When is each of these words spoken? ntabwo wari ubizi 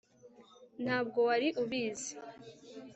ntabwo 0.83 1.17
wari 1.27 1.47
ubizi 1.61 2.11